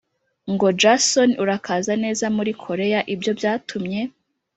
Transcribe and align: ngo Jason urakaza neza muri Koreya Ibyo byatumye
ngo 0.53 0.67
Jason 0.81 1.29
urakaza 1.43 1.93
neza 2.03 2.25
muri 2.37 2.51
Koreya 2.63 2.99
Ibyo 3.13 3.31
byatumye 3.39 4.01